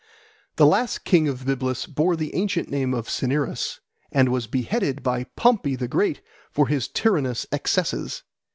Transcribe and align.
The 0.55 0.65
last 0.65 1.05
king 1.05 1.27
of 1.27 1.45
Byblus 1.45 1.85
bore 1.85 2.15
the 2.15 2.33
ancient 2.33 2.71
name 2.71 2.91
of 2.91 3.07
Cinyras, 3.07 3.81
and 4.11 4.29
was 4.29 4.47
beheaded 4.47 5.03
by 5.03 5.25
Pompey 5.35 5.75
the 5.75 5.87
Great 5.87 6.21
for 6.49 6.67
his 6.67 6.87
tyrannous 6.87 7.45
excesses. 7.51 8.23